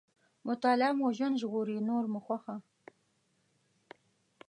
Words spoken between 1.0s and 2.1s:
ژوند ژغوري، نور